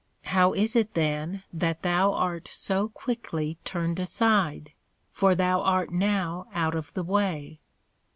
How 0.23 0.53
is 0.53 0.75
it 0.75 0.95
then 0.95 1.43
that 1.53 1.83
thou 1.83 2.11
art 2.13 2.47
so 2.47 2.89
quickly 2.89 3.59
turned 3.63 3.99
aside? 3.99 4.71
for 5.11 5.35
thou 5.35 5.61
art 5.61 5.91
now 5.91 6.47
out 6.55 6.73
of 6.73 6.91
the 6.95 7.03
way. 7.03 7.59